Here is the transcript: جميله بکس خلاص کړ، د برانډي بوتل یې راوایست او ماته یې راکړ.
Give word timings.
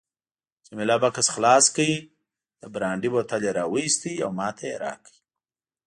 جميله 0.65 0.95
بکس 1.03 1.27
خلاص 1.35 1.65
کړ، 1.75 1.89
د 2.61 2.63
برانډي 2.73 3.09
بوتل 3.13 3.41
یې 3.47 3.51
راوایست 3.59 4.03
او 4.25 4.29
ماته 4.39 4.63
یې 4.71 4.75
راکړ. 4.83 5.11